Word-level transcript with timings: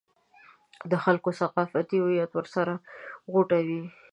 د 0.91 0.93
خلکو 1.03 1.29
ثقافتي 1.39 1.97
هویت 2.03 2.31
ورسره 2.35 2.73
غوټه 3.31 3.59
وي. 3.67 3.81